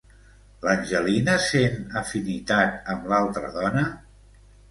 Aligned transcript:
L'Angelina 0.61 1.33
sent 1.49 1.77
afinitat 2.01 2.89
amb 2.95 3.05
l'altra 3.13 3.53
dona? 3.61 3.87